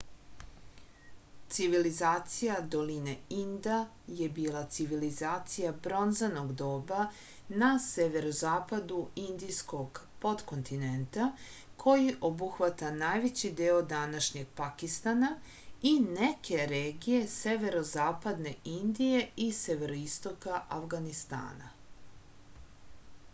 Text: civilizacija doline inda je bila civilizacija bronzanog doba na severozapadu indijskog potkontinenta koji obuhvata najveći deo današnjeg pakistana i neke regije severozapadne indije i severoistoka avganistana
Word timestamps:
civilizacija 1.55 2.53
doline 2.75 3.11
inda 3.39 3.73
je 4.19 4.29
bila 4.37 4.61
civilizacija 4.77 5.73
bronzanog 5.87 6.53
doba 6.61 7.01
na 7.63 7.69
severozapadu 7.83 9.01
indijskog 9.25 10.01
potkontinenta 10.25 11.27
koji 11.85 12.15
obuhvata 12.31 12.89
najveći 13.03 13.53
deo 13.61 13.77
današnjeg 13.93 14.49
pakistana 14.63 15.31
i 15.91 15.93
neke 16.07 16.65
regije 16.73 17.21
severozapadne 17.35 18.55
indije 18.77 19.21
i 19.45 19.51
severoistoka 19.61 20.63
avganistana 20.81 21.71